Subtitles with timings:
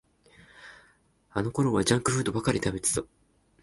[1.29, 3.03] あのころはジャンクフードばかり食べてた